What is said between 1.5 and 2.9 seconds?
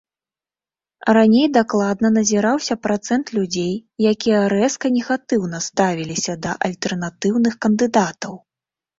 дакладна назіраўся